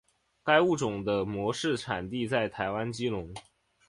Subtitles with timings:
[0.43, 3.31] 该物种的模式产地在台湾基隆。